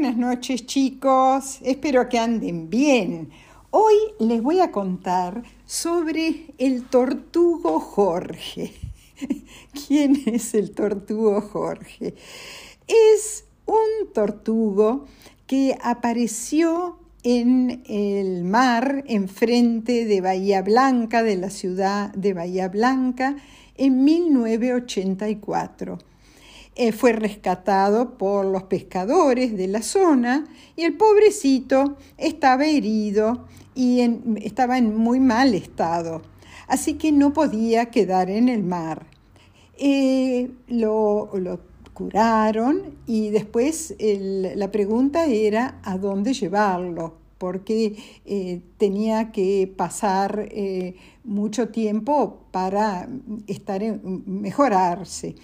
Buenas 0.00 0.16
noches 0.16 0.64
chicos, 0.64 1.58
espero 1.62 2.08
que 2.08 2.18
anden 2.18 2.70
bien. 2.70 3.28
Hoy 3.68 3.92
les 4.18 4.42
voy 4.42 4.60
a 4.60 4.72
contar 4.72 5.42
sobre 5.66 6.54
el 6.56 6.84
tortugo 6.84 7.78
Jorge. 7.80 8.72
¿Quién 9.86 10.22
es 10.24 10.54
el 10.54 10.70
tortugo 10.70 11.42
Jorge? 11.42 12.14
Es 12.86 13.44
un 13.66 14.10
tortugo 14.14 15.04
que 15.46 15.76
apareció 15.82 16.96
en 17.22 17.82
el 17.84 18.44
mar 18.44 19.04
enfrente 19.06 20.06
de 20.06 20.22
Bahía 20.22 20.62
Blanca, 20.62 21.22
de 21.22 21.36
la 21.36 21.50
ciudad 21.50 22.10
de 22.14 22.32
Bahía 22.32 22.70
Blanca, 22.70 23.36
en 23.76 24.02
1984 24.02 25.98
eh, 26.76 26.92
fue 26.92 27.12
rescatado 27.12 28.16
por 28.16 28.46
los 28.46 28.64
pescadores 28.64 29.56
de 29.56 29.68
la 29.68 29.82
zona 29.82 30.46
y 30.76 30.84
el 30.84 30.96
pobrecito 30.96 31.96
estaba 32.16 32.66
herido 32.66 33.46
y 33.74 34.00
estaba 34.42 34.78
en 34.78 34.96
muy 34.96 35.20
mal 35.20 35.54
estado, 35.54 36.22
así 36.68 36.94
que 36.94 37.12
no 37.12 37.32
podía 37.32 37.86
quedar 37.86 38.30
en 38.30 38.48
el 38.48 38.62
mar. 38.62 39.06
Eh, 39.78 40.50
lo, 40.68 41.30
curaron 41.94 42.96
y 43.06 43.30
después 43.30 43.94
la 43.98 44.70
pregunta 44.70 45.26
era 45.26 45.80
a 45.82 45.98
dónde 45.98 46.32
llevarlo 46.32 47.20
porque 47.40 47.96
eh, 48.26 48.60
tenía 48.76 49.32
que 49.32 49.72
pasar 49.74 50.46
mucho 51.24 51.70
tiempo 51.70 52.44
para 52.50 53.08
estar 53.46 53.80
mejorarse. 54.04 55.36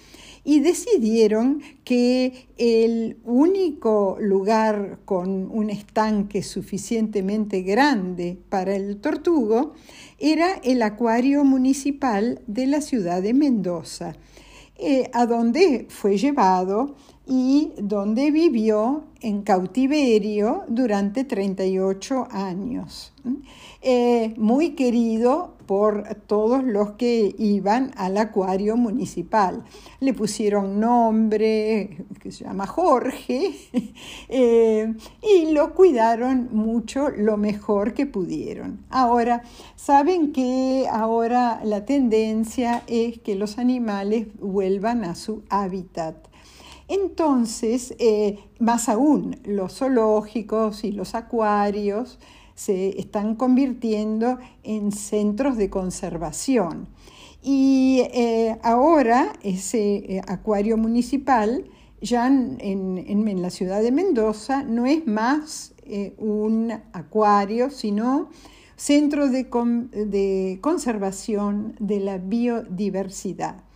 Y 0.43 0.59
decidieron 0.61 1.61
que 1.83 2.47
el 2.57 3.17
único 3.25 4.17
lugar 4.21 4.99
con 5.05 5.51
un 5.51 5.69
estanque 5.69 6.43
suficientemente 6.43 7.63
grande 7.63 8.37
para 8.47 8.75
el 8.75 9.01
tortugo 9.01 9.73
era 10.19 10.53
el 10.63 10.83
acuario 10.83 11.43
municipal 11.43 12.41
de 12.47 12.67
la 12.67 12.81
ciudad 12.81 13.21
de 13.21 13.33
Mendoza, 13.33 14.15
eh, 14.77 15.09
a 15.13 15.25
donde 15.25 15.87
fue 15.89 16.17
llevado 16.17 16.95
y 17.27 17.73
donde 17.77 18.31
vivió 18.31 19.03
en 19.21 19.41
cautiverio 19.41 20.63
durante 20.69 21.23
38 21.25 22.27
años. 22.31 23.13
Eh, 23.81 24.33
muy 24.37 24.71
querido 24.71 25.57
por 25.65 26.15
todos 26.27 26.63
los 26.63 26.91
que 26.91 27.35
iban 27.37 27.91
al 27.97 28.17
acuario 28.17 28.77
municipal. 28.77 29.65
Le 29.99 30.13
pusieron 30.13 30.79
nombre, 30.79 32.05
que 32.21 32.31
se 32.31 32.45
llama 32.45 32.65
Jorge, 32.65 33.53
eh, 34.29 34.93
y 35.21 35.51
lo 35.51 35.73
cuidaron 35.73 36.49
mucho 36.53 37.09
lo 37.09 37.35
mejor 37.35 37.93
que 37.93 38.05
pudieron. 38.05 38.85
Ahora, 38.89 39.43
saben 39.75 40.31
que 40.31 40.87
ahora 40.89 41.59
la 41.63 41.85
tendencia 41.85 42.83
es 42.87 43.19
que 43.19 43.35
los 43.35 43.57
animales 43.57 44.27
vuelvan 44.39 45.03
a 45.03 45.15
su 45.15 45.43
hábitat. 45.49 46.27
Entonces, 46.87 47.95
eh, 47.99 48.39
más 48.59 48.87
aún, 48.87 49.37
los 49.43 49.77
zoológicos 49.77 50.83
y 50.83 50.91
los 50.91 51.15
acuarios 51.15 52.17
se 52.55 52.99
están 52.99 53.35
convirtiendo 53.35 54.39
en 54.63 54.91
centros 54.91 55.57
de 55.57 55.69
conservación. 55.69 56.87
Y 57.43 58.03
eh, 58.13 58.57
ahora 58.63 59.33
ese 59.43 59.95
eh, 59.95 60.21
acuario 60.27 60.77
municipal, 60.77 61.65
ya 62.01 62.27
en, 62.27 63.41
la 63.41 63.49
ciudad 63.49 63.81
de 63.81 63.91
Mendoza, 63.91 64.63
no 64.63 64.85
es 64.85 65.05
más 65.07 65.73
un 66.17 66.73
acuario, 66.91 67.69
sino 67.69 68.29
centro 68.75 69.29
de, 69.29 69.47
de 70.05 70.59
conservación 70.61 71.75
de 71.79 71.99
la 71.99 72.17
biodiversidad. 72.17 73.66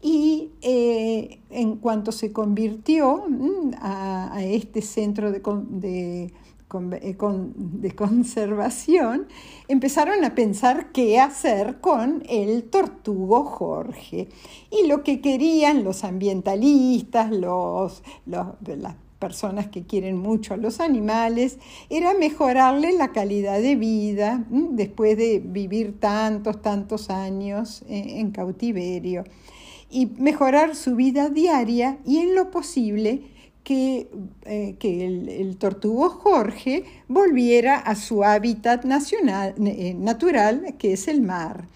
Y 0.00 0.52
eh, 0.62 1.40
en 1.50 1.76
cuanto 1.76 2.12
se 2.12 2.32
convirtió 2.32 3.24
mm, 3.28 3.74
a, 3.80 4.42
este 4.44 4.80
centro 4.80 5.32
de, 5.32 5.42
eh, 5.82 6.30
de, 6.70 7.94
conservación, 7.96 9.26
empezaron 9.66 10.24
a 10.24 10.36
pensar 10.36 10.92
qué 10.92 11.18
hacer 11.18 11.80
con 11.80 12.22
el 12.28 12.64
tortugo 12.64 13.44
Jorge. 13.44 14.28
Y 14.70 14.86
lo 14.86 15.02
que 15.02 15.20
querían 15.20 15.82
los 15.82 16.04
ambientalistas, 16.04 17.32
los, 17.32 18.04
las 18.26 18.94
personas 19.18 19.66
que 19.66 19.82
quieren 19.82 20.16
mucho 20.16 20.54
a 20.54 20.58
los 20.58 20.78
animales, 20.78 21.58
era 21.90 22.14
mejorarle 22.14 22.92
la 22.92 23.10
calidad 23.10 23.60
de 23.60 23.74
vida 23.74 24.44
mm, 24.48 24.76
después 24.76 25.16
de 25.16 25.42
vivir 25.44 25.98
tantos, 25.98 26.62
tantos 26.62 27.10
años 27.10 27.82
eh, 27.88 28.20
en 28.20 28.30
cautiverio 28.30 29.24
y 29.90 30.06
mejorar 30.18 30.74
su 30.76 30.96
vida 30.96 31.30
diaria 31.30 31.98
y 32.04 32.18
en 32.18 32.34
lo 32.34 32.50
posible 32.50 33.22
que, 33.68 34.08
eh, 34.46 34.76
el, 34.80 35.56
tortugo 35.58 36.08
Jorge 36.08 36.84
volviera 37.06 37.76
a 37.76 37.94
su 37.96 38.24
hábitat 38.24 38.86
nacional, 38.86 39.54
eh, 39.58 39.92
natural, 39.94 40.74
que 40.78 40.94
es 40.94 41.06
el 41.06 41.20
mar. 41.20 41.68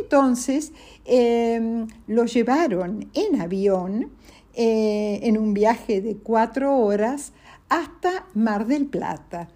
Entonces 0.00 0.72
em, 1.04 1.88
lo 2.06 2.26
llevaron 2.26 3.10
en 3.12 3.40
avión 3.40 4.12
eh, 4.54 5.18
en 5.24 5.36
un 5.36 5.52
viaje 5.52 6.00
de 6.00 6.16
cuatro 6.16 6.76
horas 6.78 7.32
hasta 7.68 8.26
Mar 8.34 8.66
del 8.66 8.86
Plata. 8.86 9.48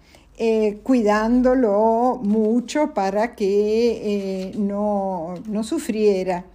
cuidándolo 0.83 2.19
mucho 2.21 2.93
para 2.93 3.33
que 3.33 4.51
no, 4.57 5.35
no 5.47 5.63
sufriera. 5.63 6.45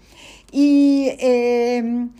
Y 0.54 1.08
em, 1.18 2.10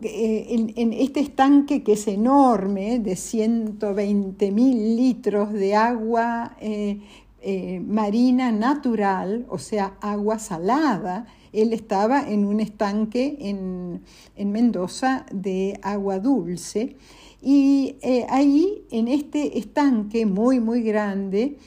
eh, 0.00 0.72
en, 0.74 0.92
este 0.94 1.20
estanque 1.20 1.82
que 1.82 1.92
es 1.92 2.08
enorme, 2.08 2.98
de 2.98 3.14
120 3.14 4.50
mil 4.50 4.96
litros 4.96 5.52
de 5.52 5.76
agua 5.76 6.56
eh, 6.60 7.00
eh, 7.42 7.80
marina 7.86 8.50
natural, 8.52 9.44
o 9.50 9.58
sea, 9.58 9.98
agua 10.00 10.38
salada, 10.38 11.26
él 11.52 11.74
estaba 11.74 12.26
en 12.26 12.46
un 12.46 12.60
estanque 12.60 13.36
en, 13.38 14.02
Mendoza 14.36 15.26
de 15.30 15.78
agua 15.82 16.18
dulce. 16.18 16.96
Y 17.42 17.96
ahí, 18.30 18.84
en 18.90 19.08
este 19.08 19.58
estanque 19.58 20.26
muy, 20.26 20.58
muy 20.58 20.82
grande, 20.82 21.58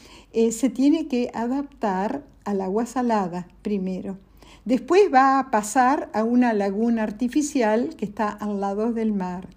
se 0.52 0.70
tiene 0.70 1.08
que 1.08 1.30
adaptar 1.34 2.24
al 2.44 2.62
agua 2.62 2.86
salada 2.86 3.48
primero. 3.62 4.18
Después 4.68 5.04
va 5.14 5.40
a 5.40 5.50
pasar 5.50 6.10
a 6.14 6.26
una 6.26 6.52
laguna 6.52 7.04
artificial 7.04 7.96
que 7.96 8.04
está 8.04 8.28
al 8.28 8.60
lado 8.60 8.92
del 8.92 9.14
mar. 9.14 9.48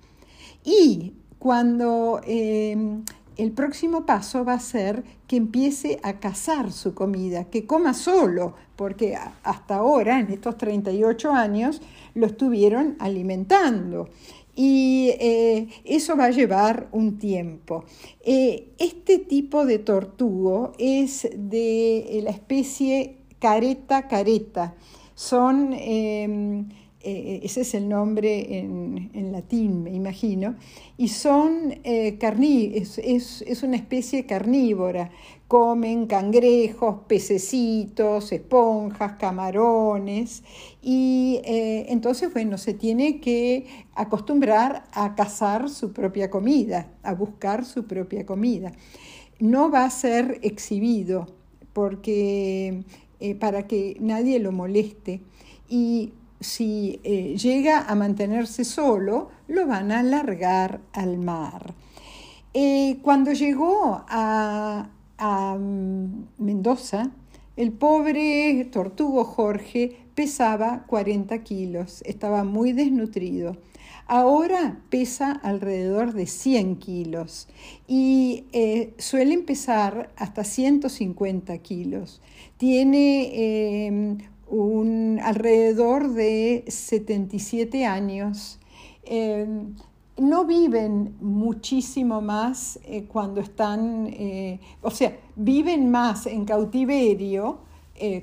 Y 0.62 1.15
cuando 1.41 2.21
em, 2.25 3.03
el 3.37 3.50
próximo 3.50 4.06
paso 4.06 4.44
va 4.44 4.53
a 4.53 4.60
ser 4.60 5.03
que 5.26 5.34
empiece 5.34 5.99
a 6.04 6.20
cazar 6.20 6.70
su 6.70 6.94
comida, 6.94 7.47
que 7.50 7.66
coma 7.66 7.93
solo, 7.93 8.54
porque 8.76 9.19
hasta 9.43 9.78
ahora, 9.78 10.20
en 10.20 10.31
estos 10.31 10.56
38 10.56 11.32
años, 11.32 11.82
lo 12.15 12.26
estuvieron 12.26 12.94
alimentando. 13.00 14.10
Y 14.54 15.10
eh, 15.19 15.66
eso 15.87 16.16
va 16.16 16.26
a 16.26 16.31
llevar 16.31 16.87
un 16.93 17.19
tiempo. 17.19 17.84
Eh, 18.20 18.75
este 18.78 19.19
tipo 19.19 19.66
de 19.66 19.81
tortugo 19.81 20.70
es 20.78 21.28
de 21.34 22.20
la 22.22 22.31
especie 22.31 23.16
careta 23.41 24.06
careta 24.06 24.76
son, 25.20 25.75
em, 25.75 26.70
eh, 27.03 27.41
ese 27.42 27.61
es 27.61 27.75
el 27.75 27.90
nombre 27.90 28.58
en, 28.58 29.32
latín, 29.32 29.82
me 29.82 29.93
imagino, 29.93 30.56
y 30.96 31.08
son 31.08 31.75
eh, 31.84 32.19
es, 33.05 33.62
una 33.62 33.76
especie 33.76 34.25
carnívora. 34.25 35.11
Comen 35.46 36.06
cangrejos, 36.06 37.00
pececitos, 37.06 38.32
esponjas, 38.32 39.19
camarones, 39.19 40.43
y 40.81 41.40
eh, 41.44 41.87
entonces, 41.90 42.32
bueno, 42.32 42.56
se 42.56 42.73
tiene 42.73 43.20
que 43.20 43.66
acostumbrar 43.94 44.84
a 44.93 45.14
cazar 45.16 45.69
su 45.69 45.93
propia 45.93 46.31
comida, 46.31 46.94
a 47.02 47.12
buscar 47.14 47.66
su 47.66 47.87
propia 47.87 48.25
comida. 48.25 48.73
No 49.38 49.70
va 49.70 49.84
a 49.84 49.90
ser 49.90 50.38
exhibido 50.43 51.26
porque 51.75 52.84
eh, 53.20 53.34
para 53.34 53.67
que 53.67 53.96
nadie 54.00 54.38
lo 54.38 54.52
moleste 54.52 55.20
y 55.69 56.12
si 56.40 57.00
eh, 57.05 57.37
llega 57.37 57.82
a 57.82 57.94
mantenerse 57.94 58.64
solo, 58.64 59.28
lo 59.46 59.67
van 59.67 59.93
a 59.93 60.02
largar 60.02 60.81
al 60.93 61.19
mar. 61.19 61.75
Eh, 62.55 62.99
cuando 63.02 63.32
llegó 63.32 64.05
a, 64.08 64.88
a, 65.19 65.56
mm, 65.58 66.26
Mendoza, 66.38 67.11
el 67.56 67.72
pobre 67.72 68.69
tortugo 68.72 69.25
Jorge 69.25 69.96
pesaba 70.14 70.84
40 70.87 71.43
kilos, 71.43 72.02
estaba 72.06 72.43
muy 72.43 72.73
desnutrido. 72.73 73.56
Ahora 74.12 74.77
pesa 74.89 75.31
alrededor 75.31 76.15
de 76.15 76.27
100 76.27 76.79
kilos 76.79 77.47
y 77.87 78.43
eh, 78.51 78.93
suele 78.99 79.39
pesar 79.39 80.11
hasta 80.17 80.43
150 80.43 81.57
kilos. 81.59 82.21
Tiene 82.57 83.87
em, 83.87 84.19
un, 84.49 85.21
alrededor 85.23 86.12
de 86.12 86.65
77 86.67 87.87
años. 87.87 88.59
Em, 89.05 89.77
no 90.19 90.45
viven 90.45 91.15
muchísimo 91.21 92.21
más 92.21 92.81
eh, 92.83 93.05
cuando 93.05 93.41
están, 93.41 94.09
eh, 94.09 94.59
o 94.83 94.91
sea, 94.91 95.17
viven 95.37 95.89
más 95.89 96.27
en 96.27 96.47
cautiverio, 96.47 97.59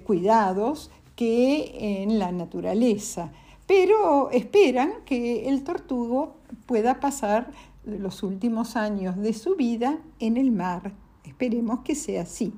cuidados, 0.06 0.92
que 1.16 2.02
en 2.04 2.20
la 2.20 2.34
naturaleza 2.34 3.32
pero 3.68 4.32
esperan 4.32 4.94
que 5.06 5.50
el 5.50 5.64
tortugo 5.64 6.38
pueda 6.66 7.00
pasar 7.00 7.52
los 7.86 8.24
últimos 8.24 8.76
años 8.76 9.18
de 9.18 9.34
su 9.34 9.56
vida 9.56 10.00
en 10.20 10.38
el 10.38 10.52
mar. 10.52 10.94
Esperemos 11.24 11.82
que 11.82 11.94
sea 11.94 12.24
así. 12.24 12.54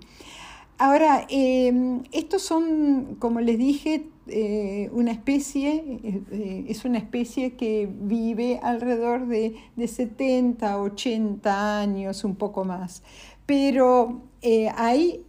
Ahora, 0.78 1.26
em, 1.30 2.04
estos 2.14 2.42
son, 2.42 3.18
como 3.20 3.42
les 3.42 3.58
dije, 3.58 4.06
eh, 4.28 4.90
una 4.94 5.12
especie, 5.12 6.00
eh, 6.32 6.66
es 6.70 6.86
una 6.86 7.00
especie 7.00 7.56
que 7.56 7.90
vive 7.92 8.60
alrededor 8.64 9.28
de, 9.28 9.56
de, 9.76 9.88
70, 9.88 10.80
80 10.80 11.82
años, 11.82 12.24
un 12.24 12.36
poco 12.36 12.64
más. 12.64 13.04
Pero 13.46 14.22
eh, 14.42 14.70
hay 14.78 15.26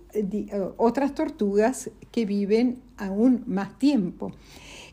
otras 0.76 1.14
tortugas 1.14 1.90
que 2.12 2.26
viven 2.26 2.78
aún 2.96 3.42
más 3.46 3.78
tiempo. 3.78 4.32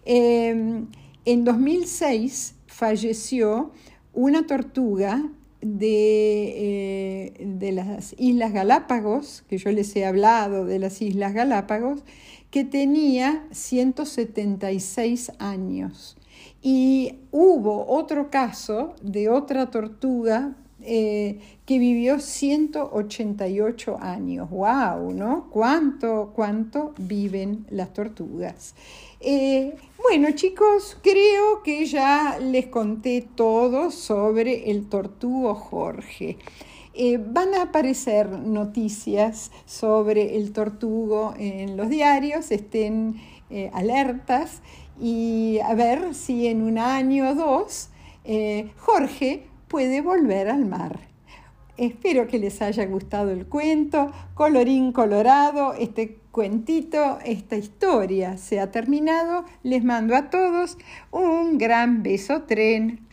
Em, 0.10 0.88
en 1.26 1.44
2006 1.44 2.56
falleció 2.66 3.74
una 4.14 4.48
tortuga 4.48 5.30
de, 5.60 7.34
eh, 7.36 7.46
de, 7.46 7.74
las 7.74 8.16
Islas 8.18 8.54
Galápagos, 8.54 9.44
que 9.50 9.58
yo 9.58 9.70
les 9.74 9.94
he 9.98 10.06
hablado 10.06 10.64
de 10.64 10.80
las 10.80 11.02
Islas 11.02 11.34
Galápagos, 11.34 12.06
que 12.52 12.64
tenía 12.64 13.46
176 13.52 15.34
años. 15.40 16.16
Y 16.62 17.16
hubo 17.34 17.86
otro 17.88 18.30
caso 18.30 18.96
de 19.02 19.28
otra 19.28 19.72
tortuga 19.72 20.56
eh, 20.90 21.40
que 21.66 21.80
vivió 21.80 22.18
188 22.18 23.98
años. 24.00 24.50
¡Wow! 24.50 25.12
¿No? 25.12 25.50
¿Cuánto, 25.50 26.32
cuánto 26.34 26.94
viven 26.98 27.66
las 27.70 27.92
tortugas? 27.92 28.74
Eh, 29.20 29.76
bueno, 30.02 30.32
chicos, 30.32 30.98
creo 31.04 31.62
que 31.62 31.86
ya 31.88 32.40
les 32.40 32.68
conté 32.68 33.28
todo 33.36 33.92
sobre 33.92 34.72
el 34.72 34.88
tortugo 34.88 35.56
Jorge. 35.56 36.38
Eh, 36.94 37.18
van 37.18 37.54
a 37.54 37.64
aparecer 37.64 38.30
noticias 38.30 39.52
sobre 39.66 40.38
el 40.38 40.54
tortugo 40.54 41.34
en 41.38 41.76
los 41.76 41.90
diarios, 41.90 42.50
estén 42.52 43.20
alertas 43.74 44.62
y 45.02 45.60
a 45.66 45.74
ver 45.74 46.16
si 46.16 46.48
en 46.48 46.62
un 46.62 46.78
año 46.78 47.30
o 47.30 47.36
dos 47.36 47.90
Jorge 48.78 49.48
puede 49.68 50.02
volver 50.02 50.50
al 50.50 50.66
mar. 50.66 51.00
Espero 51.78 52.28
que 52.28 52.40
les 52.40 52.62
haya 52.64 52.86
gustado 52.88 53.30
el 53.30 53.46
cuento, 53.46 54.12
colorín 54.34 54.92
colorado, 54.92 55.74
este 55.74 56.18
cuentito, 56.32 57.20
esta 57.24 57.56
historia 57.56 58.38
se 58.38 58.60
ha 58.60 58.72
terminado. 58.72 59.46
Les 59.62 59.84
mando 59.84 60.16
a 60.16 60.30
todos 60.32 60.78
un 61.12 61.58
gran 61.58 62.02
beso 62.02 62.44
tren. 62.44 63.07